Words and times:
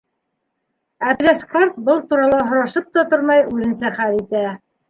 Әпләс 1.11 1.43
ҡарт, 1.51 1.77
был 1.91 2.01
турала 2.13 2.41
һорашып 2.49 2.91
та 2.99 3.07
тормай, 3.15 3.47
үҙенсә 3.55 3.97
хәл 4.01 4.19
итә. 4.25 4.45